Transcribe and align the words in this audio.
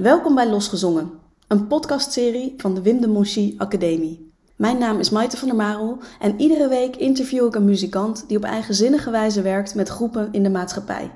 Welkom 0.00 0.34
bij 0.34 0.50
Losgezongen, 0.50 1.10
een 1.48 1.66
podcastserie 1.66 2.54
van 2.56 2.74
de 2.74 2.82
Wim 2.82 3.00
de 3.00 3.54
Academie. 3.58 4.32
Mijn 4.56 4.78
naam 4.78 4.98
is 4.98 5.10
Maite 5.10 5.36
van 5.36 5.48
der 5.48 5.56
Marel 5.56 5.98
en 6.20 6.40
iedere 6.40 6.68
week 6.68 6.96
interview 6.96 7.46
ik 7.46 7.54
een 7.54 7.64
muzikant 7.64 8.24
die 8.28 8.36
op 8.36 8.44
eigenzinnige 8.44 9.10
wijze 9.10 9.42
werkt 9.42 9.74
met 9.74 9.88
groepen 9.88 10.28
in 10.32 10.42
de 10.42 10.50
maatschappij. 10.50 11.10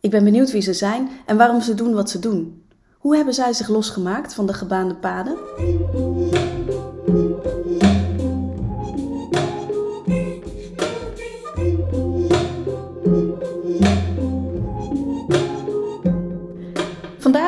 Ik 0.00 0.10
ben 0.10 0.24
benieuwd 0.24 0.50
wie 0.50 0.60
ze 0.60 0.72
zijn 0.72 1.08
en 1.26 1.36
waarom 1.36 1.60
ze 1.60 1.74
doen 1.74 1.94
wat 1.94 2.10
ze 2.10 2.18
doen. 2.18 2.62
Hoe 2.98 3.16
hebben 3.16 3.34
zij 3.34 3.52
zich 3.52 3.68
losgemaakt 3.68 4.34
van 4.34 4.46
de 4.46 4.54
gebaande 4.54 4.94
paden? 4.94 5.36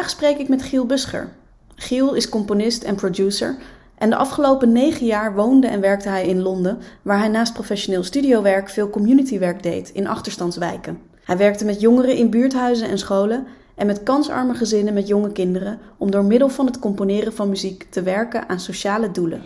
Vandaag 0.09 0.27
spreek 0.27 0.47
ik 0.47 0.49
met 0.49 0.63
Giel 0.63 0.87
Buscher. 0.87 1.29
Giel 1.75 2.15
is 2.15 2.29
componist 2.29 2.83
en 2.83 2.95
producer 2.95 3.57
en 3.99 4.11
de 4.11 4.17
afgelopen 4.17 4.73
negen 4.73 5.07
jaar 5.07 5.35
woonde 5.35 5.67
en 5.67 5.81
werkte 5.81 6.09
hij 6.09 6.27
in 6.27 6.43
Londen, 6.43 6.79
waar 7.03 7.19
hij 7.19 7.29
naast 7.29 7.53
professioneel 7.53 8.03
studiowerk 8.03 8.69
veel 8.69 8.91
communitywerk 8.91 9.63
deed 9.63 9.91
in 9.91 10.07
achterstandswijken. 10.07 10.99
Hij 11.25 11.37
werkte 11.37 11.65
met 11.65 11.81
jongeren 11.81 12.17
in 12.17 12.31
buurthuizen 12.31 12.89
en 12.89 12.99
scholen 12.99 13.47
en 13.75 13.87
met 13.87 14.03
kansarme 14.03 14.55
gezinnen 14.55 14.95
met 14.95 15.09
jonge 15.09 15.33
kinderen 15.33 15.79
om 15.99 16.11
door 16.11 16.25
middel 16.25 16.49
van 16.49 16.67
het 16.67 16.79
componeren 16.79 17.33
van 17.33 17.49
muziek 17.49 17.87
te 17.91 18.03
werken 18.03 18.49
aan 18.49 18.61
sociale 18.61 19.11
doelen. 19.11 19.43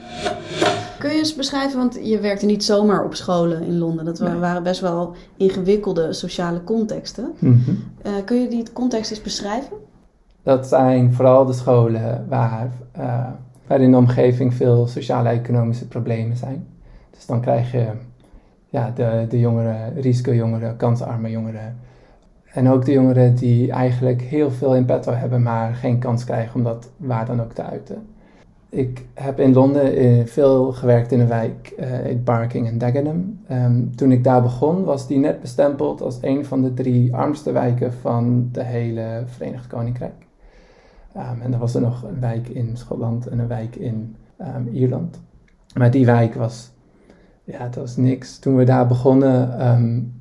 Kun 0.99 1.11
je 1.11 1.19
eens 1.19 1.35
beschrijven, 1.35 1.79
want 1.79 1.99
je 2.03 2.21
werkte 2.21 2.47
niet 2.47 2.65
zomaar 2.65 3.05
op 3.05 3.15
scholen 3.15 3.63
in 3.63 3.79
Londen. 3.79 4.05
Dat 4.05 4.19
waren 4.19 4.63
best 4.63 4.81
wel 4.81 5.15
ingewikkelde 5.37 6.13
sociale 6.13 6.65
contexten. 6.65 7.33
Mhm. 7.39 7.55
Uh, 8.07 8.13
kun 8.25 8.41
je 8.41 8.49
die 8.49 8.73
context 8.73 9.11
eens 9.11 9.23
beschrijven? 9.23 9.91
Dat 10.43 10.67
zijn 10.67 11.13
vooral 11.13 11.45
de 11.45 11.53
scholen 11.53 12.27
waar, 12.29 12.71
uh, 12.99 13.27
waar 13.67 13.81
in 13.81 13.91
de 13.91 13.97
omgeving 13.97 14.55
veel 14.55 14.87
sociale-economische 14.87 15.89
problemen 15.89 16.37
zijn. 16.37 16.67
Dus 17.11 17.27
dan 17.27 17.41
krijg 17.41 17.73
je 17.73 17.87
ja, 18.69 18.93
de, 18.95 19.27
de 19.29 19.39
jongeren, 19.39 20.01
risicojongeren, 20.01 20.77
kansarme 20.77 21.31
jongeren. 21.31 21.77
En 22.53 22.69
ook 22.69 22.85
de 22.85 22.93
jongeren 22.93 23.35
die 23.35 23.73
eigenlijk 23.73 24.23
heel 24.23 24.51
veel 24.51 24.77
in 24.77 24.85
petto 24.85 25.13
hebben, 25.13 25.43
maar 25.43 25.75
geen 25.75 25.99
kans 25.99 26.25
krijgen 26.25 26.55
om 26.55 26.63
dat 26.63 26.91
waar 26.97 27.27
dan 27.27 27.41
ook 27.41 27.53
te 27.53 27.63
uiten. 27.63 28.07
Ik 28.69 29.05
heb 29.15 29.41
in 29.41 29.53
Londen 29.53 29.97
eh, 29.97 30.27
veel 30.27 30.73
gewerkt 30.73 31.13
in 31.13 31.21
een 31.21 31.29
wijk, 31.29 31.75
uh, 31.79 32.07
in 32.07 32.25
Barking 32.25 32.67
en 32.67 32.79
Dagenham. 32.79 33.39
Um, 33.51 33.97
toen 33.97 34.13
ik 34.13 34.25
daar 34.25 34.43
begon, 34.43 34.85
was 34.85 35.07
die 35.07 35.19
net 35.19 35.41
bestempeld 35.41 36.03
als 36.03 36.19
een 36.21 36.45
van 36.45 36.63
de 36.63 36.75
drie 36.75 37.15
armste 37.15 37.53
wijken 37.53 37.93
van 37.93 38.49
de 38.53 38.63
hele 38.63 39.23
Verenigd 39.27 39.67
Koninkrijk. 39.67 40.27
Um, 41.17 41.41
en 41.43 41.53
er 41.53 41.59
was 41.59 41.75
er 41.75 41.81
nog 41.81 42.03
een 42.03 42.21
wijk 42.21 42.49
in 42.49 42.77
Schotland 42.77 43.27
en 43.27 43.39
een 43.39 43.49
wijk 43.49 43.77
in 43.77 44.17
um, 44.41 44.69
Ierland. 44.69 45.21
Maar 45.75 45.91
die 45.91 46.07
wijk 46.07 46.35
was, 46.35 46.71
ja, 47.45 47.63
het 47.63 47.75
was 47.75 47.97
niks. 47.97 48.39
Toen 48.39 48.57
we 48.57 48.65
daar 48.65 48.87
begonnen, 48.87 49.69
um, 49.69 50.13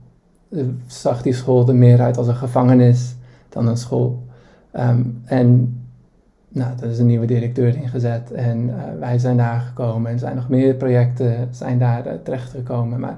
zag 0.88 1.22
die 1.22 1.34
school 1.34 1.68
er 1.68 1.76
meer 1.76 2.02
uit 2.02 2.18
als 2.18 2.28
een 2.28 2.36
gevangenis 2.36 3.16
dan 3.50 3.68
een 3.68 3.78
school. 3.78 4.24
en 5.26 5.76
nou, 6.54 6.72
er 6.82 6.90
is 6.90 7.00
een 7.00 7.06
nieuwe 7.06 7.26
directeur 7.26 7.76
ingezet 7.76 8.32
en 8.32 8.68
uh, 8.68 8.76
wij 9.00 9.20
zijn 9.20 9.38
daar 9.38 9.60
gekomen 9.60 10.12
en 10.12 10.20
zijn 10.20 10.36
nog 10.36 10.50
meer 10.50 10.74
projecten 10.74 11.48
zijn 11.52 11.80
daar 11.80 12.08
uh, 12.08 12.14
terechtgekomen. 12.24 13.00
Maar 13.00 13.18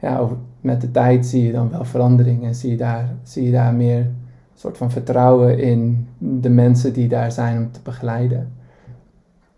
ja, 0.00 0.18
over, 0.18 0.36
met 0.60 0.80
de 0.80 0.90
tijd 0.90 1.26
zie 1.26 1.46
je 1.46 1.52
dan 1.52 1.70
wel 1.70 1.84
verandering 1.84 2.44
en 2.44 2.54
zie 2.54 2.70
je 2.70 2.76
daar, 2.76 3.08
zie 3.22 3.44
je 3.44 3.52
daar 3.52 3.74
meer 3.74 4.06
soort 4.54 4.76
van 4.76 4.90
vertrouwen 4.90 5.58
in 5.58 6.08
de 6.18 6.48
mensen 6.48 6.92
die 6.92 7.08
daar 7.08 7.32
zijn 7.32 7.58
om 7.58 7.72
te 7.72 7.80
begeleiden. 7.82 8.52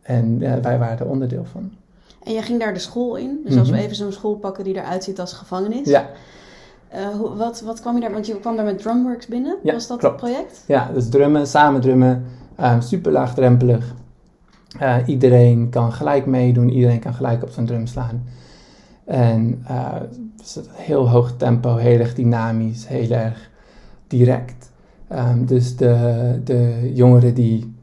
En 0.03 0.39
wij 0.39 0.79
waren 0.79 0.99
er 0.99 1.09
onderdeel 1.09 1.45
van. 1.45 1.71
En 2.23 2.33
jij 2.33 2.43
ging 2.43 2.61
daar 2.61 2.75
de 2.75 2.79
school 2.79 3.17
in. 3.17 3.41
Dus 3.45 3.59
als 3.59 3.71
we 3.71 3.79
even 3.79 3.97
zo'n 3.97 4.13
school 4.13 4.35
pakken 4.35 4.65
die 4.65 4.75
eruit 4.75 5.05
ziet 5.05 5.21
als 5.21 5.33
gevangenis. 5.33 5.89
Ja. 5.89 6.07
Uh, 6.95 7.09
hoe, 7.09 7.35
wat, 7.37 7.61
wat 7.61 7.81
kwam 7.81 7.95
je 7.95 8.01
daar? 8.01 8.13
Want 8.13 8.27
je 8.27 8.41
kwam 8.41 8.57
daar 8.57 8.65
met 8.65 8.79
Drumworks 8.79 9.27
binnen. 9.27 9.57
Ja, 9.63 9.73
Was 9.73 9.87
dat 9.87 9.99
klopt. 9.99 10.21
het 10.21 10.31
project? 10.31 10.65
Ja, 10.67 10.91
dus 10.95 11.09
drummen, 11.09 11.47
samen 11.47 11.81
drummen. 11.81 12.25
Uh, 12.61 12.81
super 12.81 13.13
laagdrempelig. 13.13 13.95
Uh, 14.81 14.97
iedereen 15.07 15.69
kan 15.71 15.93
gelijk 15.93 16.27
meedoen. 16.27 16.71
Iedereen 16.71 17.01
kan 17.01 17.15
gelijk 17.15 17.43
op 17.43 17.51
zijn 17.51 17.67
drum 17.67 17.87
slaan. 17.87 18.25
En 19.05 19.65
uh, 19.71 19.95
heel 20.73 21.09
hoog 21.09 21.37
tempo, 21.37 21.77
heel 21.77 21.99
erg 21.99 22.15
dynamisch, 22.15 22.87
heel 22.89 23.11
erg 23.11 23.51
direct. 24.07 24.71
Um, 25.13 25.47
dus 25.47 25.77
de, 25.77 26.41
de 26.45 26.91
jongeren 26.95 27.35
die, 27.35 27.75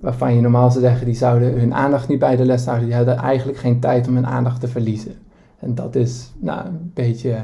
waarvan 0.00 0.34
je 0.34 0.40
normaal 0.40 0.70
zou 0.70 0.84
zeggen, 0.84 1.06
die 1.06 1.14
zouden 1.14 1.58
hun 1.58 1.74
aandacht 1.74 2.08
niet 2.08 2.18
bij 2.18 2.36
de 2.36 2.44
les 2.44 2.64
houden, 2.64 2.86
die 2.86 2.96
hadden 2.96 3.16
eigenlijk 3.16 3.58
geen 3.58 3.80
tijd 3.80 4.08
om 4.08 4.14
hun 4.14 4.26
aandacht 4.26 4.60
te 4.60 4.68
verliezen. 4.68 5.14
En 5.58 5.74
dat 5.74 5.94
is 5.94 6.32
nou, 6.38 6.66
een 6.66 6.90
beetje 6.94 7.36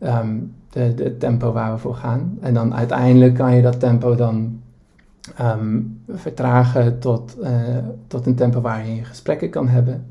um, 0.00 0.54
de, 0.70 0.94
de 0.94 1.16
tempo 1.16 1.52
waar 1.52 1.72
we 1.72 1.78
voor 1.78 1.94
gaan. 1.94 2.38
En 2.40 2.54
dan 2.54 2.74
uiteindelijk 2.74 3.34
kan 3.34 3.54
je 3.54 3.62
dat 3.62 3.80
tempo 3.80 4.14
dan 4.14 4.60
um, 5.40 6.00
vertragen 6.08 6.98
tot, 6.98 7.36
uh, 7.42 7.48
tot 8.06 8.26
een 8.26 8.34
tempo 8.34 8.60
waarin 8.60 8.94
je 8.94 9.04
gesprekken 9.04 9.50
kan 9.50 9.68
hebben. 9.68 10.04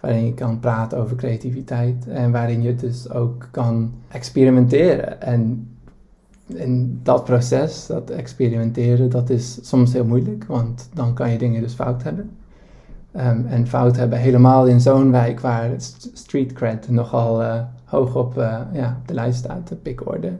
Waarin 0.00 0.24
je 0.24 0.34
kan 0.34 0.60
praten 0.60 0.98
over 0.98 1.16
creativiteit 1.16 2.08
en 2.08 2.30
waarin 2.30 2.62
je 2.62 2.74
dus 2.74 3.10
ook 3.10 3.48
kan 3.50 3.92
experimenteren. 4.08 5.22
En 5.22 5.68
in 6.54 7.00
dat 7.02 7.24
proces, 7.24 7.86
dat 7.86 8.10
experimenteren, 8.10 9.10
dat 9.10 9.30
is 9.30 9.58
soms 9.62 9.92
heel 9.92 10.04
moeilijk, 10.04 10.44
want 10.44 10.88
dan 10.94 11.14
kan 11.14 11.30
je 11.30 11.38
dingen 11.38 11.62
dus 11.62 11.74
fout 11.74 12.02
hebben. 12.02 12.30
Um, 13.16 13.46
en 13.46 13.66
fout 13.66 13.96
hebben 13.96 14.18
helemaal 14.18 14.66
in 14.66 14.80
zo'n 14.80 15.10
wijk 15.10 15.40
waar 15.40 15.70
street 16.12 16.52
cred 16.52 16.90
nogal 16.90 17.42
uh, 17.42 17.60
hoog 17.84 18.16
op 18.16 18.38
uh, 18.38 18.58
ja, 18.72 19.00
de 19.06 19.14
lijst 19.14 19.38
staat, 19.38 19.68
de 19.68 19.74
pikorde. 19.74 20.32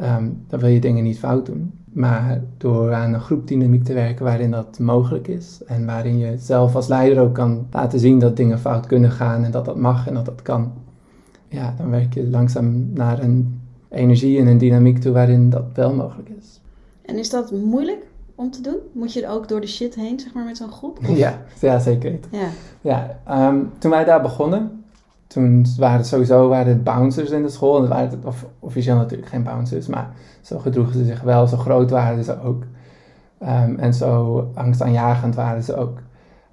Um, 0.00 0.44
dan 0.48 0.60
wil 0.60 0.68
je 0.68 0.80
dingen 0.80 1.04
niet 1.04 1.18
fout 1.18 1.46
doen. 1.46 1.72
Maar 1.92 2.40
door 2.56 2.92
aan 2.92 3.14
een 3.14 3.20
groepdynamiek 3.20 3.84
te 3.84 3.92
werken 3.92 4.24
waarin 4.24 4.50
dat 4.50 4.78
mogelijk 4.78 5.28
is 5.28 5.60
en 5.66 5.86
waarin 5.86 6.18
je 6.18 6.38
zelf 6.38 6.74
als 6.74 6.88
leider 6.88 7.22
ook 7.22 7.34
kan 7.34 7.66
laten 7.70 7.98
zien 7.98 8.18
dat 8.18 8.36
dingen 8.36 8.58
fout 8.58 8.86
kunnen 8.86 9.10
gaan 9.10 9.44
en 9.44 9.50
dat 9.50 9.64
dat 9.64 9.76
mag 9.76 10.08
en 10.08 10.14
dat 10.14 10.24
dat 10.24 10.42
kan, 10.42 10.72
ja, 11.48 11.74
dan 11.76 11.90
werk 11.90 12.14
je 12.14 12.28
langzaam 12.28 12.90
naar 12.92 13.22
een 13.22 13.60
energie 13.90 14.38
en 14.38 14.46
een 14.46 14.58
dynamiek 14.58 14.98
toe 14.98 15.12
waarin 15.12 15.50
dat 15.50 15.64
wel 15.74 15.94
mogelijk 15.94 16.28
is. 16.28 16.60
En 17.04 17.18
is 17.18 17.30
dat 17.30 17.50
moeilijk 17.52 18.06
om 18.34 18.50
te 18.50 18.60
doen? 18.60 18.76
Moet 18.92 19.12
je 19.12 19.24
er 19.24 19.30
ook 19.30 19.48
door 19.48 19.60
de 19.60 19.66
shit 19.66 19.94
heen, 19.94 20.20
zeg 20.20 20.34
maar, 20.34 20.44
met 20.44 20.56
zo'n 20.56 20.72
groep? 20.72 20.98
Of? 20.98 21.16
Ja, 21.24 21.42
ja, 21.60 21.78
zeker. 21.78 22.18
Ja. 22.30 22.48
Ja, 22.80 23.18
um, 23.48 23.70
toen 23.78 23.90
wij 23.90 24.04
daar 24.04 24.22
begonnen, 24.22 24.84
toen 25.26 25.66
waren 25.78 25.96
het 25.96 26.06
sowieso 26.06 26.48
waren 26.48 26.72
het 26.72 26.84
bouncers 26.84 27.30
in 27.30 27.42
de 27.42 27.48
school. 27.48 27.74
En 27.76 27.80
het 27.80 27.90
waren 27.90 28.10
het, 28.10 28.24
of, 28.24 28.46
officieel 28.58 28.96
natuurlijk 28.96 29.28
geen 29.28 29.42
bouncers, 29.42 29.86
maar 29.86 30.10
zo 30.40 30.58
gedroegen 30.58 30.94
ze 30.94 31.04
zich 31.04 31.20
wel. 31.20 31.46
Zo 31.46 31.56
groot 31.56 31.90
waren 31.90 32.24
ze 32.24 32.42
ook. 32.42 32.64
Um, 33.42 33.78
en 33.78 33.94
zo 33.94 34.50
angstaanjagend 34.54 35.34
waren 35.34 35.62
ze 35.62 35.76
ook. 35.76 35.98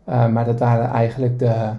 Uh, 0.10 0.28
maar 0.28 0.46
dat 0.46 0.60
waren 0.60 0.90
eigenlijk 0.90 1.40
de, 1.40 1.72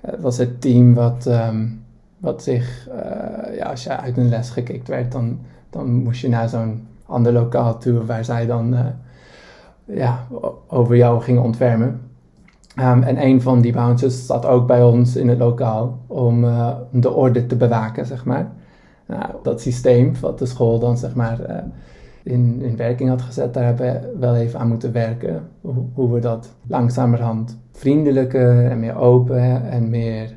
het 0.00 0.20
was 0.20 0.38
het 0.38 0.60
team 0.60 0.94
wat, 0.94 1.26
um, 1.26 1.84
wat 2.18 2.42
zich, 2.42 2.88
uh, 2.88 3.56
ja, 3.56 3.64
als 3.70 3.84
je 3.84 3.96
uit 3.96 4.16
een 4.16 4.28
les 4.28 4.50
gekikt 4.50 4.88
werd, 4.88 5.12
dan, 5.12 5.38
dan 5.70 5.92
moest 5.92 6.20
je 6.20 6.28
naar 6.28 6.48
zo'n 6.48 6.86
ander 7.06 7.32
lokaal 7.32 7.78
toe 7.78 8.04
waar 8.04 8.24
zij 8.24 8.46
dan 8.46 8.74
uh, 8.74 8.80
ja, 9.84 10.26
over 10.66 10.96
jou 10.96 11.20
gingen 11.20 11.42
ontfermen. 11.42 12.00
Um, 12.80 13.02
en 13.02 13.22
een 13.22 13.42
van 13.42 13.60
die 13.60 13.72
bouncers 13.72 14.26
zat 14.26 14.46
ook 14.46 14.66
bij 14.66 14.82
ons 14.82 15.16
in 15.16 15.28
het 15.28 15.38
lokaal 15.38 15.98
om 16.06 16.44
uh, 16.44 16.74
de 16.90 17.10
orde 17.10 17.46
te 17.46 17.56
bewaken, 17.56 18.06
zeg 18.06 18.24
maar. 18.24 18.52
Nou, 19.06 19.30
dat 19.42 19.60
systeem 19.60 20.12
wat 20.20 20.38
de 20.38 20.46
school 20.46 20.78
dan, 20.78 20.98
zeg 20.98 21.14
maar, 21.14 21.64
in, 22.22 22.62
in 22.62 22.76
werking 22.76 23.08
had 23.08 23.22
gezet, 23.22 23.54
daar 23.54 23.64
hebben 23.64 23.86
we 23.86 24.16
wel 24.18 24.34
even 24.34 24.60
aan 24.60 24.68
moeten 24.68 24.92
werken. 24.92 25.48
Hoe 25.94 26.12
we 26.12 26.20
dat 26.20 26.54
langzamerhand 26.66 27.58
vriendelijker 27.72 28.70
en 28.70 28.80
meer 28.80 28.96
open 28.96 29.70
en 29.70 29.90
meer, 29.90 30.36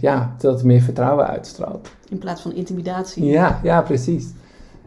ja, 0.00 0.34
dat 0.38 0.54
het 0.54 0.64
meer 0.64 0.80
vertrouwen 0.80 1.26
uitstraalt. 1.26 1.90
In 2.08 2.18
plaats 2.18 2.42
van 2.42 2.52
intimidatie. 2.52 3.24
Ja, 3.24 3.60
ja, 3.62 3.82
precies. 3.82 4.32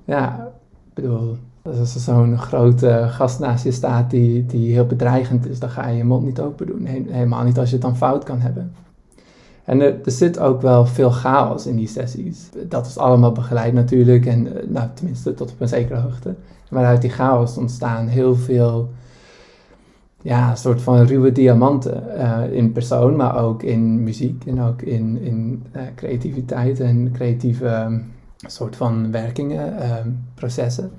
Ja, 0.05 0.51
ik 0.87 0.93
bedoel, 0.93 1.37
als 1.61 1.95
er 1.95 2.01
zo'n 2.01 2.37
grote 2.37 3.05
gast 3.09 3.39
naast 3.39 3.63
je 3.63 3.71
staat 3.71 4.09
die, 4.09 4.45
die 4.45 4.73
heel 4.73 4.85
bedreigend 4.85 5.47
is, 5.47 5.59
dan 5.59 5.69
ga 5.69 5.87
je 5.87 5.97
je 5.97 6.03
mond 6.03 6.25
niet 6.25 6.39
open 6.39 6.67
doen. 6.67 6.85
Helemaal 6.85 7.43
niet 7.43 7.57
als 7.57 7.69
je 7.69 7.75
het 7.75 7.83
dan 7.83 7.97
fout 7.97 8.23
kan 8.23 8.39
hebben. 8.39 8.71
En 9.63 9.81
er, 9.81 9.95
er 10.05 10.11
zit 10.11 10.39
ook 10.39 10.61
wel 10.61 10.85
veel 10.85 11.11
chaos 11.11 11.65
in 11.65 11.75
die 11.75 11.87
sessies. 11.87 12.49
Dat 12.67 12.85
is 12.85 12.97
allemaal 12.97 13.31
begeleid 13.31 13.73
natuurlijk, 13.73 14.25
en 14.25 14.47
nou, 14.67 14.87
tenminste 14.93 15.33
tot 15.33 15.51
op 15.51 15.61
een 15.61 15.67
zekere 15.67 15.99
hoogte. 15.99 16.35
Maar 16.69 16.85
uit 16.85 17.01
die 17.01 17.09
chaos 17.09 17.57
ontstaan 17.57 18.07
heel 18.07 18.35
veel, 18.35 18.89
ja, 20.25 20.49
een 20.49 20.57
soort 20.57 20.81
van 20.81 21.01
ruwe 21.01 21.31
diamanten 21.31 22.03
uh, 22.17 22.51
in 22.51 22.71
persoon, 22.71 23.15
maar 23.15 23.43
ook 23.43 23.63
in 23.63 24.03
muziek 24.03 24.45
en 24.45 24.61
ook 24.61 24.81
in, 24.81 25.21
in 25.21 25.63
uh, 25.75 25.81
creativiteit 25.95 26.79
en 26.79 27.11
creatieve 27.11 27.67
um, 27.67 28.11
soort 28.37 28.75
van 28.75 29.11
werkingen, 29.11 29.91
um, 29.97 30.25
processen. 30.33 30.91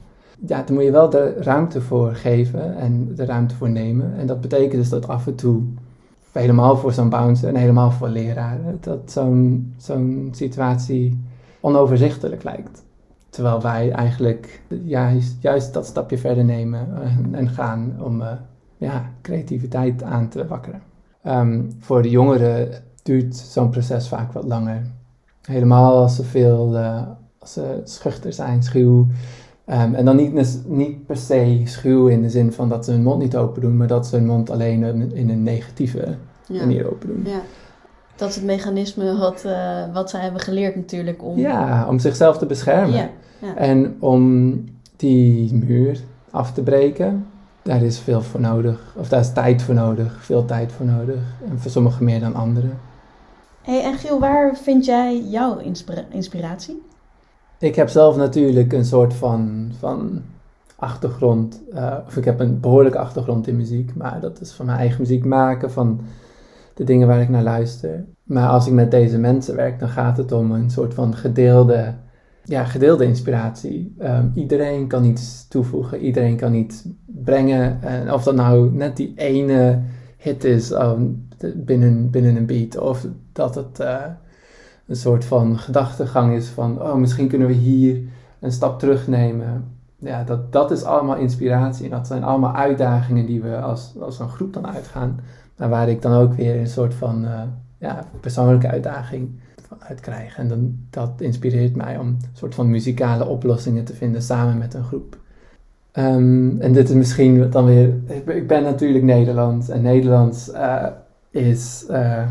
ja, 0.47 0.63
daar 0.63 0.73
moet 0.73 0.85
je 0.85 0.91
wel 0.91 1.11
de 1.11 1.35
ruimte 1.39 1.81
voor 1.81 2.15
geven 2.15 2.77
en 2.77 3.15
de 3.15 3.25
ruimte 3.25 3.55
voor 3.55 3.71
nemen. 3.71 4.15
En 4.19 4.27
dat 4.27 4.41
betekent 4.41 4.73
dus 4.73 4.89
dat 4.89 5.09
af 5.09 5.27
en 5.27 5.35
toe, 5.35 5.63
helemaal 6.33 6.77
voor 6.77 6.93
zo'n 6.93 7.09
bouncer 7.09 7.49
en 7.49 7.57
helemaal 7.57 7.91
voor 7.91 8.09
leraren, 8.09 8.79
dat 8.81 9.01
zo'n 9.05 9.75
zo'n 9.77 10.29
situatie 10.33 11.21
onoverzichtelijk 11.61 12.43
lijkt. 12.43 12.85
Terwijl 13.31 13.63
wij 13.63 13.91
eigenlijk 13.91 14.63
juist, 14.85 15.37
juist 15.41 15.75
dat 15.75 15.87
stapje 15.87 16.19
verder 16.19 16.45
nemen 16.45 16.89
en, 17.33 17.49
gaan 17.49 17.97
om 18.01 18.21
uh, 18.21 18.33
ja, 18.77 19.11
creativiteit 19.23 20.03
aan 20.03 20.29
te 20.29 20.47
wakkeren. 20.47 20.83
Ehm, 21.23 21.63
voor 21.79 22.03
de 22.03 22.11
jongeren 22.11 22.69
duurt 23.03 23.37
zo'n 23.37 23.71
proces 23.71 24.09
vaak 24.09 24.33
wat 24.33 24.45
langer. 24.45 24.83
Helemaal 25.43 25.97
als 25.97 26.17
ze 26.17 26.25
veel, 26.25 26.75
uh, 26.75 27.03
als 27.39 27.53
ze 27.53 27.81
schuchter 27.85 28.33
zijn, 28.33 28.63
schuw. 28.63 29.07
Um, 29.67 29.95
en 29.95 30.05
dan 30.05 30.17
niet, 30.17 30.67
niet 30.67 31.07
per 31.07 31.17
se 31.17 31.63
schuw 31.65 32.07
in 32.07 32.23
de 32.23 32.31
zin 32.31 32.53
van 32.53 32.69
dat 32.69 32.85
ze 32.85 32.91
hun 32.91 33.03
mond 33.03 33.23
niet 33.23 33.37
open 33.37 33.63
doen, 33.63 33.77
maar 33.77 33.87
dat 33.87 34.07
ze 34.07 34.17
hun 34.17 34.27
mond 34.27 34.51
alleen 34.51 35.13
in 35.15 35.31
een 35.31 35.43
negatieve 35.43 36.17
manier 36.49 36.91
open 36.91 37.09
doen. 37.09 37.23
Ja. 37.25 37.41
Dat 38.17 38.29
is 38.29 38.35
het 38.35 38.45
mechanisme 38.45 39.17
wat, 39.19 39.43
uh, 39.47 39.95
wat 39.95 40.11
zij 40.11 40.21
hebben 40.21 40.41
geleerd 40.41 40.77
natuurlijk 40.77 41.25
om... 41.25 41.39
Ja, 41.39 41.87
om 41.89 41.99
zichzelf 41.99 42.39
te 42.39 42.47
beschermen. 42.47 42.97
Ja, 42.97 43.11
ja. 43.39 43.57
En 43.57 43.97
om 43.99 44.55
die 44.97 45.55
muur 45.55 46.01
af 46.31 46.53
te 46.53 46.63
breken, 46.63 47.27
daar 47.67 47.83
is 47.83 47.99
veel 47.99 48.23
voor 48.23 48.41
nodig. 48.41 48.95
Of 48.97 49.09
daar 49.09 49.21
is 49.21 49.33
tijd 49.33 49.63
voor 49.63 49.75
nodig, 49.75 50.25
veel 50.25 50.45
tijd 50.45 50.73
voor 50.73 50.87
nodig. 50.87 51.21
En 51.51 51.59
voor 51.59 51.71
sommigen 51.71 52.05
meer 52.05 52.21
dan 52.21 52.35
anderen. 52.35 52.79
Hey, 53.63 53.83
en 53.83 53.99
Giel, 53.99 54.21
waar 54.21 54.57
vind 54.57 54.85
jij 54.85 55.23
jouw 55.23 55.59
inspira 55.59 56.05
inspiratie? 56.11 56.83
Ik 57.59 57.75
heb 57.75 57.89
zelf 57.89 58.17
natuurlijk 58.17 58.73
een 58.73 58.85
soort 58.85 59.15
van, 59.15 59.71
van 59.79 60.23
achtergrond. 60.77 61.63
Uh, 61.75 61.97
of 62.07 62.17
ik 62.17 62.25
heb 62.25 62.41
een 62.41 62.61
behoorlijke 62.61 62.99
achtergrond 62.99 63.47
in 63.47 63.57
muziek. 63.57 63.95
Maar 63.95 64.21
dat 64.21 64.41
is 64.41 64.53
van 64.53 64.67
mijn 64.67 64.79
eigen 64.79 65.01
muziek 65.01 65.25
maken, 65.25 65.71
van 65.73 66.01
de 66.75 66.85
dingen 66.85 67.07
waar 67.07 67.21
ik 67.21 67.29
naar 67.29 67.43
luister. 67.43 68.05
Maar 68.23 68.49
als 68.49 68.67
ik 68.67 68.73
met 68.73 68.91
deze 68.91 69.19
mensen 69.19 69.57
werk, 69.57 69.79
dan 69.79 69.89
gaat 69.89 70.17
het 70.17 70.33
om 70.33 70.53
een 70.53 70.71
soort 70.71 70.95
van 70.95 71.15
gedeelde, 71.15 71.95
ja, 72.45 72.65
gedeelde 72.65 73.05
inspiratie. 73.05 73.95
Um, 74.01 74.33
iedereen 74.35 74.87
kan 74.87 75.05
iets 75.05 75.49
toevoegen, 75.49 76.01
iedereen 76.01 76.37
kan 76.37 76.55
iets 76.55 76.85
brengen. 77.27 77.83
En 77.83 78.13
of 78.13 78.23
dat 78.23 78.35
nou 78.35 78.71
net 78.73 78.97
die 78.97 79.13
ene 79.17 79.81
hit 80.17 80.45
is 80.45 80.71
um, 80.71 81.29
binnen, 81.55 82.11
binnen 82.11 82.37
een 82.37 82.47
beat, 82.47 82.79
of 82.79 83.07
dat 83.33 83.55
het 83.55 83.81
uh, 83.81 84.03
een 84.87 84.97
soort 84.97 85.25
van 85.25 85.59
gedachtegang 85.59 86.35
is 86.35 86.49
van, 86.49 86.83
oh, 86.83 86.95
misschien 86.95 87.29
kunnen 87.29 87.49
we 87.49 87.55
hier 87.55 88.01
een 88.41 88.53
stap 88.53 88.79
terugnemen. 88.79 89.65
Ja, 89.99 90.25
dat, 90.25 90.53
dat 90.53 90.71
is 90.71 90.85
allemaal 90.85 91.17
inspiratie. 91.17 91.85
En 91.85 91.91
dat 91.91 92.07
zijn 92.07 92.25
allemaal 92.25 92.55
uitdagingen 92.55 93.27
die 93.27 93.43
we 93.43 93.61
als, 93.61 93.95
als 94.01 94.19
een 94.19 94.29
groep 94.29 94.53
dan 94.53 94.67
uitgaan. 94.67 95.21
Maar 95.57 95.69
waar 95.69 95.89
ik 95.89 96.03
dan 96.03 96.13
ook 96.13 96.35
weer 96.35 96.59
een 96.59 96.67
soort 96.67 96.95
van 96.95 97.25
uh, 97.25 97.43
ja, 97.79 98.05
persoonlijke 98.21 98.69
uitdaging 98.69 99.41
uit 99.79 100.01
krijg. 100.01 100.39
En 100.39 100.49
dan, 100.49 100.77
dat 100.91 101.11
inspireert 101.19 101.77
mij 101.77 101.99
om 101.99 102.07
een 102.07 102.21
soort 102.33 102.55
van 102.55 102.71
muzikale 102.71 103.27
oplossingen 103.27 103.85
te 103.85 103.95
vinden 103.95 104.23
samen 104.23 104.59
met 104.59 104.75
een 104.75 104.85
groep. 104.85 105.17
Um, 105.99 106.61
en 106.61 106.73
dit 106.73 106.89
is 106.89 106.95
misschien 106.95 107.51
dan 107.51 107.65
weer. 107.65 107.95
Ik 108.27 108.47
ben 108.47 108.63
natuurlijk 108.63 109.05
Nederlands. 109.05 109.69
En 109.69 109.83
Nederlands 109.83 110.51
uh, 110.53 110.87
is 111.31 111.87
uh, 111.91 112.23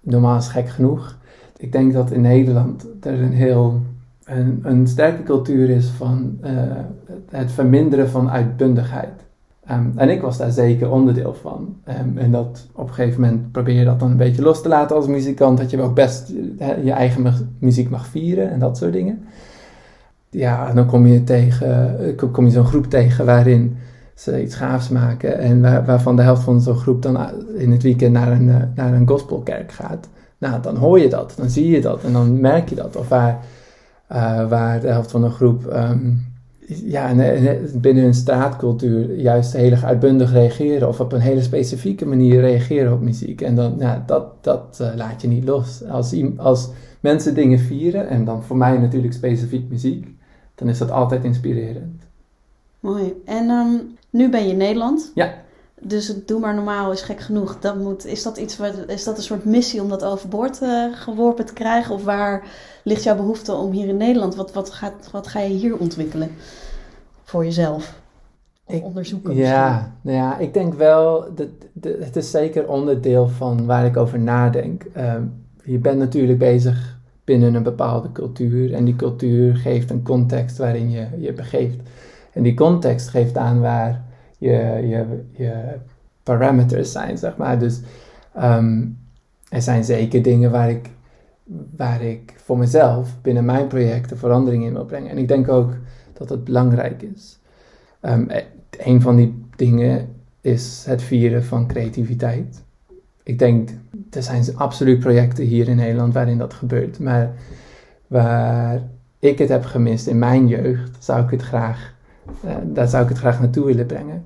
normaal 0.00 0.36
is 0.36 0.48
gek 0.48 0.68
genoeg. 0.68 1.16
Ik 1.56 1.72
denk 1.72 1.92
dat 1.92 2.10
in 2.10 2.20
Nederland 2.20 2.86
er 3.00 3.22
een 3.22 3.32
heel. 3.32 3.80
Een, 4.24 4.60
een 4.62 4.86
sterke 4.86 5.22
cultuur 5.22 5.70
is 5.70 5.88
van 5.88 6.38
het 7.30 7.52
verminderen 7.52 8.08
van 8.08 8.30
uitbundigheid. 8.30 9.24
Um, 9.70 9.92
en 9.96 10.08
ik 10.08 10.20
was 10.20 10.36
daar 10.36 10.50
zeker 10.50 10.90
onderdeel 10.90 11.34
van. 11.34 11.76
Um, 11.88 12.18
en 12.18 12.30
dat 12.30 12.66
op 12.72 12.88
een 12.88 12.94
gegeven 12.94 13.20
moment 13.20 13.52
probeer 13.52 13.74
je 13.74 13.84
dat 13.84 14.00
dan 14.00 14.10
een 14.10 14.16
beetje 14.16 14.42
los 14.42 14.62
te 14.62 14.68
laten 14.68 14.96
als 14.96 15.06
muzikant. 15.06 15.58
Dat 15.58 15.70
je 15.70 15.82
ook 15.82 15.94
best 15.94 16.32
je 16.84 16.92
eigen 16.92 17.50
muziek 17.58 17.90
mag 17.90 18.06
vieren 18.06 18.50
en 18.50 18.58
dat 18.58 18.76
soort 18.76 18.92
dingen. 18.92 19.24
Ja, 20.36 20.72
dan 20.72 20.86
kom 20.86 21.06
je, 21.06 21.24
tegen, 21.24 21.96
kom 22.32 22.44
je 22.44 22.50
zo'n 22.50 22.64
groep 22.64 22.86
tegen 22.86 23.24
waarin 23.24 23.76
ze 24.14 24.42
iets 24.42 24.54
gaafs 24.54 24.88
maken. 24.88 25.38
En 25.38 25.60
waar, 25.60 25.84
waarvan 25.84 26.16
de 26.16 26.22
helft 26.22 26.42
van 26.42 26.60
zo'n 26.60 26.76
groep 26.76 27.02
dan 27.02 27.18
in 27.56 27.70
het 27.72 27.82
weekend 27.82 28.12
naar 28.12 28.32
een, 28.32 28.48
eh, 28.48 28.56
naar 28.74 28.92
een 28.92 29.08
gospelkerk 29.08 29.72
gaat. 29.72 30.08
Nou, 30.38 30.62
dan 30.62 30.76
hoor 30.76 31.00
je 31.00 31.08
dat, 31.08 31.34
dan 31.36 31.50
zie 31.50 31.70
je 31.70 31.80
dat 31.80 32.04
en 32.04 32.12
dan 32.12 32.40
merk 32.40 32.68
je 32.68 32.74
dat. 32.74 32.96
Of 32.96 33.08
waar, 33.08 33.38
waar 34.48 34.80
de 34.80 34.88
helft 34.88 35.10
van 35.10 35.24
een 35.24 35.30
groep 35.30 35.64
um, 35.72 36.24
ja, 36.66 37.14
binnen 37.74 38.04
een 38.04 38.14
straatcultuur 38.14 39.14
juist 39.14 39.52
heel 39.52 39.70
erg 39.70 39.84
uitbundig 39.84 40.32
reageren 40.32 40.88
of 40.88 41.00
op 41.00 41.12
een 41.12 41.20
hele 41.20 41.42
specifieke 41.42 42.06
manier 42.06 42.40
reageren 42.40 42.92
op 42.92 43.00
muziek. 43.00 43.40
En 43.40 43.54
dan, 43.54 43.74
ja, 43.78 44.02
dat, 44.06 44.44
dat 44.44 44.92
laat 44.96 45.22
je 45.22 45.28
niet 45.28 45.44
los. 45.44 45.84
Als, 45.88 46.14
als 46.36 46.70
mensen 47.00 47.34
dingen 47.34 47.58
vieren, 47.58 48.08
en 48.08 48.24
dan 48.24 48.42
voor 48.42 48.56
mij 48.56 48.78
natuurlijk 48.78 49.12
specifiek 49.12 49.70
muziek, 49.70 50.15
dan 50.56 50.68
is 50.68 50.78
dat 50.78 50.90
altijd 50.90 51.24
inspirerend. 51.24 52.02
Mooi. 52.80 53.22
En 53.24 53.50
um, 53.50 53.96
nu 54.10 54.30
ben 54.30 54.42
je 54.42 54.50
in 54.50 54.56
Nederland. 54.56 55.12
Ja. 55.14 55.34
Dus 55.80 56.08
het 56.08 56.28
doe 56.28 56.40
maar 56.40 56.54
normaal 56.54 56.92
is 56.92 57.02
gek 57.02 57.20
genoeg. 57.20 57.60
Dat 57.60 57.76
moet, 57.76 58.06
is, 58.06 58.22
dat 58.22 58.36
iets, 58.36 58.56
wat, 58.56 58.74
is 58.86 59.04
dat 59.04 59.16
een 59.16 59.22
soort 59.22 59.44
missie 59.44 59.82
om 59.82 59.88
dat 59.88 60.04
overboord 60.04 60.62
uh, 60.62 60.92
geworpen 60.92 61.46
te 61.46 61.52
krijgen? 61.52 61.94
Of 61.94 62.04
waar 62.04 62.44
ligt 62.82 63.02
jouw 63.02 63.16
behoefte 63.16 63.52
om 63.52 63.72
hier 63.72 63.88
in 63.88 63.96
Nederland? 63.96 64.34
Wat, 64.34 64.52
wat, 64.52 64.70
gaat, 64.70 65.10
wat 65.12 65.26
ga 65.26 65.40
je 65.40 65.54
hier 65.54 65.76
ontwikkelen 65.78 66.30
voor 67.24 67.44
jezelf? 67.44 68.00
Of 68.64 68.74
ik, 68.74 68.84
onderzoeken? 68.84 69.34
Ja, 69.34 69.92
nou 70.00 70.16
ja, 70.16 70.38
ik 70.38 70.54
denk 70.54 70.74
wel, 70.74 71.34
dat, 71.34 71.48
dat, 71.72 71.98
het 71.98 72.16
is 72.16 72.30
zeker 72.30 72.68
onderdeel 72.68 73.28
van 73.28 73.66
waar 73.66 73.86
ik 73.86 73.96
over 73.96 74.18
nadenk. 74.18 74.84
Um, 74.96 75.44
je 75.64 75.78
bent 75.78 75.98
natuurlijk 75.98 76.38
bezig 76.38 76.95
binnen 77.26 77.54
een 77.54 77.62
bepaalde 77.62 78.12
cultuur. 78.12 78.74
En 78.74 78.84
die 78.84 78.96
cultuur 78.96 79.56
geeft 79.56 79.90
een 79.90 80.02
context 80.02 80.56
waarin 80.56 80.90
je 80.90 81.06
je 81.18 81.32
begeeft. 81.32 81.76
En 82.32 82.42
die 82.42 82.54
context 82.54 83.08
geeft 83.08 83.36
aan 83.36 83.60
waar 83.60 84.04
je, 84.38 84.50
je, 84.88 85.04
je 85.32 85.76
parameters 86.22 86.92
zijn, 86.92 87.18
zeg 87.18 87.36
maar. 87.36 87.58
Dus 87.58 87.80
um, 88.42 88.98
er 89.48 89.62
zijn 89.62 89.84
zeker 89.84 90.22
dingen 90.22 90.50
waar 90.50 90.70
ik, 90.70 90.90
waar 91.76 92.02
ik 92.02 92.34
voor 92.36 92.58
mezelf 92.58 93.20
binnen 93.22 93.44
mijn 93.44 93.66
projecten 93.66 94.18
verandering 94.18 94.64
in 94.64 94.72
wil 94.72 94.84
brengen. 94.84 95.10
En 95.10 95.18
ik 95.18 95.28
denk 95.28 95.48
ook 95.48 95.72
dat 96.12 96.28
het 96.28 96.44
belangrijk 96.44 97.02
is. 97.02 97.38
Um, 98.02 98.28
een 98.78 99.00
van 99.00 99.16
die 99.16 99.44
dingen 99.56 100.08
is 100.40 100.84
het 100.88 101.02
vieren 101.02 101.44
van 101.44 101.66
creativiteit. 101.66 102.64
Ik 103.26 103.38
denk, 103.38 103.70
er 104.10 104.22
zijn 104.22 104.44
absoluut 104.56 104.98
projecten 104.98 105.44
hier 105.44 105.68
in 105.68 105.76
Nederland 105.76 106.14
waarin 106.14 106.38
dat 106.38 106.54
gebeurt. 106.54 106.98
Maar 106.98 107.32
waar 108.06 108.82
ik 109.18 109.38
het 109.38 109.48
heb 109.48 109.64
gemist 109.64 110.06
in 110.06 110.18
mijn 110.18 110.48
jeugd, 110.48 111.04
zou 111.04 111.24
ik 111.24 111.30
het 111.30 111.42
graag, 111.42 111.94
uh, 112.44 112.54
daar 112.64 112.88
zou 112.88 113.02
ik 113.02 113.08
het 113.08 113.18
graag 113.18 113.40
naartoe 113.40 113.64
willen 113.64 113.86
brengen. 113.86 114.24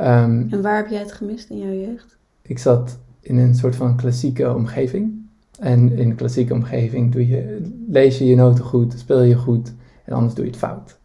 Um, 0.00 0.46
en 0.50 0.62
waar 0.62 0.76
heb 0.76 0.88
jij 0.88 0.98
het 0.98 1.12
gemist 1.12 1.50
in 1.50 1.58
jouw 1.58 1.72
jeugd? 1.72 2.16
Ik 2.42 2.58
zat 2.58 2.98
in 3.20 3.38
een 3.38 3.54
soort 3.54 3.76
van 3.76 3.96
klassieke 3.96 4.54
omgeving. 4.54 5.12
En 5.58 5.92
in 5.92 6.10
een 6.10 6.16
klassieke 6.16 6.52
omgeving 6.52 7.12
doe 7.12 7.28
je, 7.28 7.70
lees 7.88 8.18
je 8.18 8.26
je 8.26 8.36
noten 8.36 8.64
goed, 8.64 8.94
speel 8.98 9.22
je 9.22 9.36
goed 9.36 9.72
en 10.04 10.12
anders 10.12 10.34
doe 10.34 10.44
je 10.44 10.50
het 10.50 10.60
fout. 10.60 10.98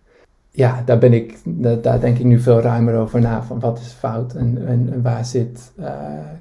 Ja, 0.50 0.82
daar, 0.86 0.98
ben 0.98 1.14
ik, 1.14 1.38
daar, 1.44 1.82
daar 1.82 2.00
denk 2.00 2.18
ik 2.18 2.26
nu 2.26 2.40
veel 2.40 2.62
ruimer 2.62 2.96
over 2.96 3.22
na. 3.22 3.44
Van 3.44 3.60
wat 3.60 3.80
is 3.80 3.92
fout 3.92 4.34
en, 4.34 4.68
en, 4.68 4.94
en 4.94 5.02
waar 5.02 5.26
zit 5.26 5.72
uh, 5.80 5.86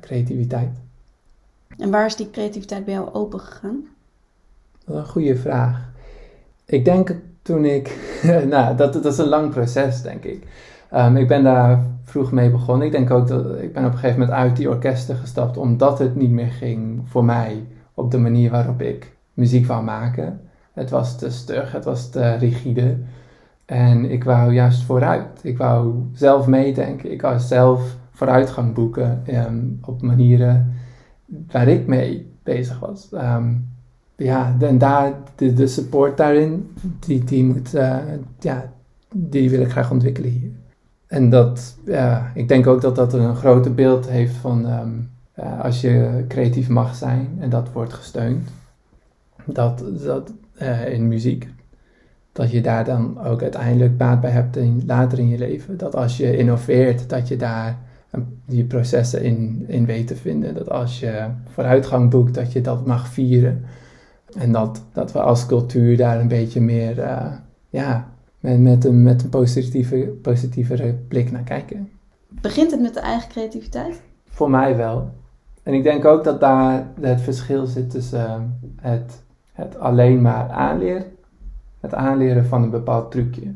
creativiteit? 0.00 0.70
En 1.80 1.90
waar 1.90 2.06
is 2.06 2.16
die 2.16 2.30
creativiteit 2.30 2.84
bij 2.84 2.94
jou 2.94 3.12
open 3.12 3.40
gegaan? 3.40 3.84
Dat 4.84 4.96
is 4.96 5.02
een 5.02 5.08
goede 5.08 5.36
vraag. 5.36 5.90
Ik 6.64 6.84
denk 6.84 7.14
toen 7.42 7.64
ik. 7.64 7.98
nou, 8.48 8.76
dat, 8.76 8.92
dat 8.92 9.04
is 9.04 9.18
een 9.18 9.28
lang 9.28 9.50
proces, 9.50 10.02
denk 10.02 10.24
ik. 10.24 10.46
Um, 10.94 11.16
ik 11.16 11.28
ben 11.28 11.42
daar 11.42 11.82
vroeg 12.04 12.32
mee 12.32 12.50
begonnen. 12.50 12.86
Ik 12.86 12.92
denk 12.92 13.10
ook 13.10 13.28
dat 13.28 13.58
ik 13.60 13.72
ben 13.72 13.84
op 13.84 13.92
een 13.92 13.98
gegeven 13.98 14.20
moment 14.20 14.38
uit 14.38 14.56
die 14.56 14.68
orkesten 14.68 15.16
gestapt 15.16 15.56
omdat 15.56 15.98
het 15.98 16.16
niet 16.16 16.30
meer 16.30 16.50
ging 16.50 17.00
voor 17.04 17.24
mij 17.24 17.66
op 17.94 18.10
de 18.10 18.18
manier 18.18 18.50
waarop 18.50 18.80
ik 18.82 19.12
muziek 19.34 19.66
wou 19.66 19.84
maken. 19.84 20.40
Het 20.72 20.90
was 20.90 21.18
te 21.18 21.30
stug, 21.30 21.72
het 21.72 21.84
was 21.84 22.10
te 22.10 22.34
rigide. 22.34 22.96
En 23.64 24.10
ik 24.10 24.24
wou 24.24 24.52
juist 24.52 24.82
vooruit. 24.82 25.40
Ik 25.42 25.58
wou 25.58 25.94
zelf 26.12 26.46
meedenken. 26.46 27.12
Ik 27.12 27.22
wou 27.22 27.38
zelf 27.38 27.96
vooruitgang 28.10 28.74
boeken 28.74 29.22
um, 29.28 29.78
op 29.84 30.02
manieren 30.02 30.74
waar 31.50 31.68
ik 31.68 31.86
mee 31.86 32.32
bezig 32.42 32.78
was. 32.78 33.08
Um, 33.12 33.68
ja, 34.16 34.56
en 34.60 34.78
daar, 34.78 35.12
de, 35.34 35.54
de, 35.54 35.66
support 35.66 36.16
daarin, 36.16 36.70
die, 36.98 37.24
die, 37.24 37.44
moet, 37.44 37.74
uh, 37.74 37.96
ja, 38.38 38.72
die 39.14 39.50
wil 39.50 39.60
ik 39.60 39.70
graag 39.70 39.90
ontwikkelen 39.90 40.30
hier. 40.30 40.50
En 41.06 41.30
dat, 41.30 41.78
ja, 41.84 42.30
ik 42.34 42.48
denk 42.48 42.66
ook 42.66 42.80
dat 42.80 42.96
dat 42.96 43.12
een 43.12 43.36
grote 43.36 43.70
beeld 43.70 44.08
heeft 44.08 44.34
van 44.34 44.66
um, 44.72 45.10
uh, 45.38 45.60
als 45.60 45.80
je 45.80 46.24
creatief 46.28 46.68
mag 46.68 46.94
zijn 46.94 47.36
en 47.38 47.50
dat 47.50 47.72
wordt 47.72 47.92
gesteund, 47.92 48.48
dat, 49.44 49.84
dat 50.04 50.32
in 50.86 51.08
muziek, 51.08 51.48
dat 52.32 52.50
je 52.50 52.60
daar 52.60 52.84
dan 52.84 53.24
ook 53.24 53.42
uiteindelijk 53.42 53.96
baat 53.96 54.20
bij 54.20 54.30
hebt 54.30 54.56
in, 54.56 54.82
later 54.86 55.18
in 55.18 55.28
je 55.28 55.38
leven. 55.38 55.76
Dat 55.76 55.96
als 55.96 56.16
je 56.16 56.36
innoveert, 56.36 57.08
dat 57.08 57.28
je 57.28 57.36
daar 57.36 57.78
die 58.46 58.64
processen 58.64 59.22
in, 59.22 59.64
in 59.66 59.86
weet 59.86 60.06
te 60.06 60.16
vinden. 60.16 60.54
Dat 60.54 60.70
als 60.70 61.00
je 61.00 61.26
vooruitgang 61.44 62.10
boekt, 62.10 62.34
dat 62.34 62.52
je 62.52 62.60
dat 62.60 62.86
mag 62.86 63.08
vieren. 63.08 63.64
En 64.36 64.52
dat, 64.52 64.82
dat 64.92 65.12
we 65.12 65.20
als 65.20 65.46
cultuur 65.46 65.96
daar 65.96 66.20
een 66.20 66.28
beetje 66.28 66.60
meer, 66.60 66.98
uh, 66.98 67.32
ja, 67.68 68.08
met, 68.40 68.60
met 68.60 68.84
een, 68.84 69.02
met 69.02 69.22
een 69.22 69.28
positieve, 69.28 69.96
positievere 70.22 70.94
blik 71.08 71.30
naar 71.30 71.42
kijken. 71.42 71.88
Begint 72.28 72.70
het 72.70 72.80
met 72.80 72.94
de 72.94 73.00
eigen 73.00 73.28
creativiteit? 73.28 74.02
Voor 74.28 74.50
mij 74.50 74.76
wel. 74.76 75.10
En 75.62 75.74
ik 75.74 75.82
denk 75.82 76.04
ook 76.04 76.24
dat 76.24 76.40
daar 76.40 76.86
het 77.00 77.20
verschil 77.20 77.66
zit 77.66 77.90
tussen 77.90 78.20
uh, 78.20 78.90
het, 78.90 79.22
het 79.52 79.78
alleen 79.78 80.22
maar 80.22 80.48
aanleren, 80.50 81.04
het 81.80 81.94
aanleren 81.94 82.46
van 82.46 82.62
een 82.62 82.70
bepaald 82.70 83.10
trucje. 83.10 83.54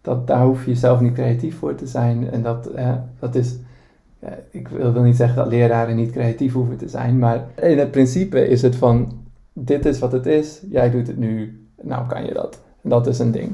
Dat, 0.00 0.26
daar 0.26 0.44
hoef 0.44 0.66
je 0.66 0.74
zelf 0.74 1.00
niet 1.00 1.12
creatief 1.12 1.58
voor 1.58 1.74
te 1.74 1.86
zijn. 1.86 2.30
En 2.30 2.42
dat, 2.42 2.70
uh, 2.76 2.94
dat 3.18 3.34
is 3.34 3.56
ik 4.50 4.68
wil 4.68 5.02
niet 5.02 5.16
zeggen 5.16 5.36
dat 5.36 5.46
leraren 5.46 5.96
niet 5.96 6.10
creatief 6.10 6.52
hoeven 6.52 6.76
te 6.76 6.88
zijn, 6.88 7.18
maar 7.18 7.44
in 7.60 7.78
het 7.78 7.90
principe 7.90 8.48
is 8.48 8.62
het 8.62 8.76
van, 8.76 9.12
dit 9.52 9.86
is 9.86 9.98
wat 9.98 10.12
het 10.12 10.26
is, 10.26 10.62
jij 10.70 10.90
doet 10.90 11.06
het 11.06 11.18
nu, 11.18 11.62
nou 11.82 12.06
kan 12.06 12.24
je 12.24 12.34
dat. 12.34 12.62
Dat 12.82 13.06
is 13.06 13.18
een 13.18 13.30
ding. 13.30 13.52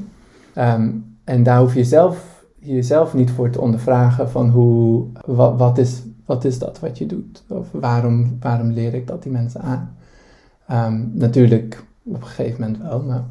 Ehm, 0.53 0.89
en 1.23 1.43
daar 1.43 1.59
hoef 1.59 1.73
je 1.73 1.83
zelf, 1.83 2.45
jezelf 2.59 3.13
niet 3.13 3.31
voor 3.31 3.49
te 3.49 3.61
ondervragen 3.61 4.29
van 4.29 4.49
hoe, 4.49 5.05
wat, 5.25 5.57
wat, 5.57 5.77
is, 5.77 6.01
wat 6.25 6.45
is 6.45 6.59
dat 6.59 6.79
wat 6.79 6.97
je 6.97 7.05
doet? 7.05 7.43
Of 7.47 7.67
waarom, 7.71 8.37
waarom 8.39 8.71
leer 8.71 8.93
ik 8.93 9.07
dat 9.07 9.23
die 9.23 9.31
mensen 9.31 9.61
aan? 9.61 9.95
Um, 10.71 11.11
natuurlijk 11.13 11.83
op 12.03 12.21
een 12.21 12.27
gegeven 12.27 12.61
moment 12.61 12.81
wel, 12.81 13.03
maar 13.03 13.23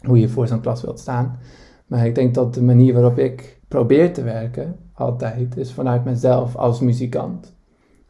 hoe 0.00 0.20
je 0.20 0.28
voor 0.28 0.46
zo'n 0.46 0.60
klas 0.60 0.82
wilt 0.82 1.00
staan. 1.00 1.38
Maar 1.86 2.06
ik 2.06 2.14
denk 2.14 2.34
dat 2.34 2.54
de 2.54 2.62
manier 2.62 2.92
waarop 2.92 3.18
ik 3.18 3.60
probeer 3.68 4.12
te 4.12 4.22
werken, 4.22 4.76
altijd, 4.94 5.56
is 5.56 5.72
vanuit 5.72 6.04
mezelf 6.04 6.56
als 6.56 6.80
muzikant. 6.80 7.54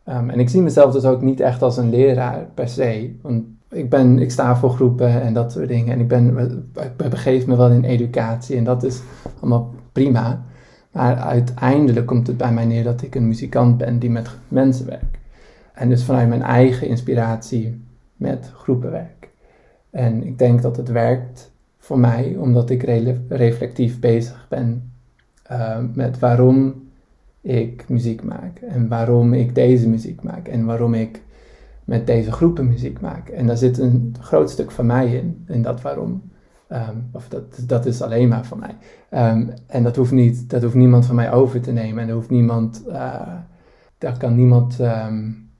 Um, 0.08 0.30
en 0.30 0.40
ik 0.40 0.48
zie 0.48 0.62
mezelf 0.62 0.92
dus 0.92 1.04
ook 1.04 1.22
niet 1.22 1.40
echt 1.40 1.62
als 1.62 1.76
een 1.76 1.90
leraar 1.90 2.46
per 2.54 2.68
se. 2.68 3.14
Want 3.22 3.44
ik, 3.70 3.90
ben, 3.90 4.18
ik 4.18 4.30
sta 4.30 4.56
voor 4.56 4.70
groepen 4.70 5.22
en 5.22 5.34
dat 5.34 5.52
soort 5.52 5.68
dingen. 5.68 5.92
En 5.92 6.00
ik, 6.00 6.08
ben, 6.08 6.38
ik 6.74 7.10
begeef 7.10 7.46
me 7.46 7.56
wel 7.56 7.70
in 7.70 7.84
educatie 7.84 8.56
en 8.56 8.64
dat 8.64 8.82
is 8.82 9.00
allemaal 9.40 9.74
prima. 9.92 10.44
Maar 10.92 11.16
uiteindelijk 11.16 12.06
komt 12.06 12.26
het 12.26 12.36
bij 12.36 12.52
mij 12.52 12.64
neer 12.64 12.84
dat 12.84 13.02
ik 13.02 13.14
een 13.14 13.28
muzikant 13.28 13.76
ben 13.76 13.98
die 13.98 14.10
met 14.10 14.30
mensen 14.48 14.86
werkt. 14.86 15.18
En 15.74 15.88
dus 15.88 16.04
vanuit 16.04 16.28
mijn 16.28 16.42
eigen 16.42 16.88
inspiratie 16.88 17.84
met 18.16 18.50
groepen 18.54 18.90
werk. 18.90 19.30
En 19.90 20.26
ik 20.26 20.38
denk 20.38 20.62
dat 20.62 20.76
het 20.76 20.88
werkt 20.88 21.52
voor 21.78 21.98
mij 21.98 22.36
omdat 22.38 22.70
ik 22.70 22.82
reflectief 23.28 24.00
bezig 24.00 24.46
ben 24.48 24.91
uh, 25.52 25.78
met 25.94 26.18
waarom 26.18 26.88
ik 27.40 27.88
muziek 27.88 28.22
maak 28.22 28.58
en 28.58 28.88
waarom 28.88 29.32
ik 29.32 29.54
deze 29.54 29.88
muziek 29.88 30.22
maak 30.22 30.48
en 30.48 30.64
waarom 30.64 30.94
ik 30.94 31.22
met 31.84 32.06
deze 32.06 32.32
groepen 32.32 32.68
muziek 32.68 33.00
maak. 33.00 33.28
En 33.28 33.46
daar 33.46 33.56
zit 33.56 33.78
een 33.78 34.14
groot 34.20 34.50
stuk 34.50 34.70
van 34.70 34.86
mij 34.86 35.14
in, 35.14 35.44
in 35.48 35.62
dat 35.62 35.80
waarom. 35.80 36.22
Um, 36.68 37.08
of 37.12 37.28
dat, 37.28 37.62
dat 37.66 37.86
is 37.86 38.02
alleen 38.02 38.28
maar 38.28 38.44
van 38.44 38.58
mij. 38.58 38.76
Um, 39.30 39.50
en 39.66 39.82
dat 39.82 39.96
hoeft, 39.96 40.12
niet, 40.12 40.50
dat 40.50 40.62
hoeft 40.62 40.74
niemand 40.74 41.06
van 41.06 41.14
mij 41.14 41.32
over 41.32 41.60
te 41.60 41.72
nemen. 41.72 42.02
En 42.02 42.08
er 42.08 42.14
hoeft 42.14 42.30
niemand, 42.30 42.82
uh, 42.88 43.36
daar 43.98 44.18
kan 44.18 44.36
niemand 44.36 44.78
um, 44.80 45.50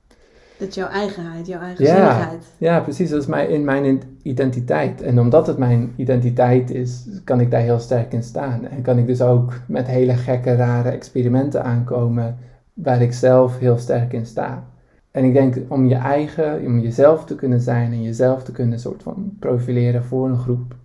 dat 0.63 0.71
is 0.71 0.83
jouw 0.83 0.91
eigenheid, 0.91 1.47
jouw 1.47 1.61
eigen 1.61 1.85
ja, 1.85 2.29
Ja, 2.57 2.79
precies. 2.79 3.09
Dat 3.09 3.21
is 3.21 3.27
mijn, 3.27 3.49
in 3.49 3.63
mijn 3.63 4.01
identiteit. 4.21 5.01
En 5.01 5.19
omdat 5.19 5.47
het 5.47 5.57
mijn 5.57 5.93
identiteit 5.95 6.71
is, 6.71 7.05
kan 7.23 7.39
ik 7.39 7.51
daar 7.51 7.61
heel 7.61 7.79
sterk 7.79 8.13
in 8.13 8.23
staan. 8.23 8.67
En 8.67 8.81
kan 8.81 8.97
ik 8.97 9.07
dus 9.07 9.21
ook 9.21 9.53
met 9.67 9.87
hele 9.87 10.13
gekke, 10.13 10.55
rare 10.55 10.89
experimenten 10.89 11.63
aankomen 11.63 12.37
waar 12.73 13.01
ik 13.01 13.13
zelf 13.13 13.59
heel 13.59 13.77
sterk 13.77 14.13
in 14.13 14.25
sta. 14.25 14.63
En 15.11 15.23
ik 15.23 15.33
denk 15.33 15.55
om 15.67 15.87
je 15.87 15.95
eigen, 15.95 16.65
om 16.65 16.79
jezelf 16.79 17.25
te 17.25 17.35
kunnen 17.35 17.61
zijn 17.61 17.91
en 17.91 18.03
jezelf 18.03 18.43
te 18.43 18.51
kunnen 18.51 18.79
soort 18.79 19.03
van 19.03 19.35
profileren 19.39 20.03
voor 20.03 20.29
een 20.29 20.39
groep, 20.39 20.75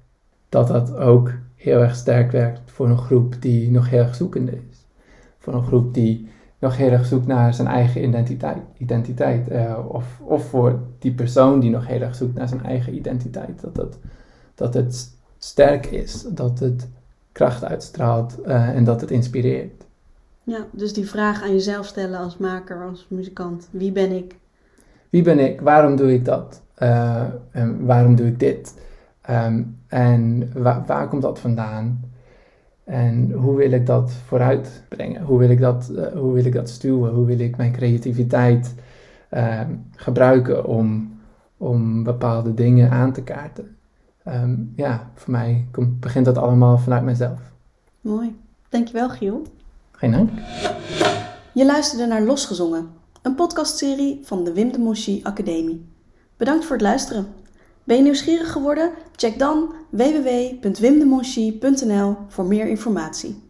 dat 0.48 0.68
dat 0.68 0.96
ook 0.96 1.32
heel 1.56 1.80
erg 1.80 1.94
sterk 1.94 2.32
werkt 2.32 2.70
voor 2.70 2.88
een 2.88 2.98
groep 2.98 3.34
die 3.40 3.70
nog 3.70 3.90
heel 3.90 4.02
erg 4.02 4.14
zoekende 4.14 4.52
is. 4.70 4.86
Voor 5.38 5.54
een 5.54 5.66
groep 5.66 5.94
die 5.94 6.28
nog 6.58 6.76
heel 6.76 6.90
erg 6.90 7.06
zoekt 7.06 7.26
naar 7.26 7.54
zijn 7.54 7.68
eigen 7.68 8.04
identiteit. 8.04 8.62
identiteit 8.76 9.50
uh, 9.50 9.78
of, 9.88 10.20
of 10.20 10.48
voor 10.48 10.80
die 10.98 11.12
persoon 11.12 11.60
die 11.60 11.70
nog 11.70 11.86
heel 11.86 12.00
erg 12.00 12.14
zoekt 12.14 12.34
naar 12.34 12.48
zijn 12.48 12.64
eigen 12.64 12.94
identiteit. 12.94 13.60
Dat 13.60 13.76
het, 13.76 13.98
dat 14.54 14.74
het 14.74 15.10
sterk 15.38 15.86
is, 15.86 16.26
dat 16.28 16.58
het 16.58 16.88
kracht 17.32 17.64
uitstraalt 17.64 18.38
uh, 18.46 18.68
en 18.68 18.84
dat 18.84 19.00
het 19.00 19.10
inspireert. 19.10 19.86
Ja, 20.42 20.66
dus 20.70 20.92
die 20.92 21.08
vraag 21.08 21.42
aan 21.42 21.52
jezelf 21.52 21.86
stellen 21.86 22.18
als 22.18 22.36
maker, 22.36 22.84
als 22.88 23.06
muzikant. 23.10 23.68
Wie 23.70 23.92
ben 23.92 24.12
ik? 24.12 24.36
Wie 25.10 25.22
ben 25.22 25.38
ik? 25.38 25.60
Waarom 25.60 25.96
doe 25.96 26.12
ik 26.12 26.24
dat? 26.24 26.62
Uh, 26.82 27.22
en 27.50 27.86
waarom 27.86 28.14
doe 28.14 28.26
ik 28.26 28.38
dit? 28.38 28.74
Um, 29.30 29.78
en 29.86 30.50
wa 30.54 30.84
waar 30.86 31.08
komt 31.08 31.22
dat 31.22 31.38
vandaan? 31.38 32.00
En 32.88 33.32
hoe 33.32 33.56
wil 33.56 33.72
ik 33.72 33.86
dat 33.86 34.12
vooruit 34.12 34.82
brengen? 34.88 35.22
Hoe 35.22 35.38
wil 35.38 35.50
ik 35.50 35.60
dat, 35.60 35.90
uh, 35.92 36.06
hoe 36.06 36.32
wil 36.32 36.44
ik 36.44 36.52
dat 36.52 36.68
stuwen? 36.68 37.12
Hoe 37.12 37.26
wil 37.26 37.38
ik 37.38 37.56
mijn 37.56 37.72
creativiteit 37.72 38.74
uh, 39.30 39.60
gebruiken 39.96 40.64
om, 40.64 41.12
om 41.56 42.02
bepaalde 42.02 42.54
dingen 42.54 42.90
aan 42.90 43.12
te 43.12 43.22
kaarten? 43.22 43.76
Um, 44.28 44.72
ja, 44.76 45.10
voor 45.14 45.32
mij 45.32 45.66
komt, 45.70 46.00
begint 46.00 46.24
dat 46.24 46.38
allemaal 46.38 46.78
vanuit 46.78 47.02
mezelf. 47.02 47.40
Mooi. 48.00 48.36
Dankjewel, 48.68 49.08
Giel. 49.08 49.42
Geen 49.90 50.10
dank. 50.10 50.30
Je 51.54 51.66
luisterde 51.66 52.06
naar 52.06 52.22
Losgezongen, 52.22 52.88
een 53.22 53.34
podcastserie 53.34 54.20
van 54.22 54.44
de 54.44 54.52
Wim 54.52 54.72
de 54.72 54.78
Monchy 54.78 55.20
Academie. 55.22 55.86
Bedankt 56.36 56.64
voor 56.64 56.76
het 56.76 56.84
luisteren. 56.84 57.26
Ben 57.88 57.96
je 57.96 58.02
nieuwsgierig 58.02 58.52
geworden? 58.52 58.92
Check 59.16 59.38
dan 59.38 59.74
www.wimdemonchy.nl 59.90 62.16
voor 62.28 62.44
meer 62.44 62.68
informatie. 62.68 63.47